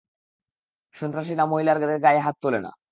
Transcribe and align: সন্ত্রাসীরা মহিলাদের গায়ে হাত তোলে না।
সন্ত্রাসীরা 0.95 1.43
মহিলাদের 1.45 1.91
গায়ে 2.01 2.21
হাত 2.25 2.35
তোলে 2.41 2.59
না। 2.59 2.71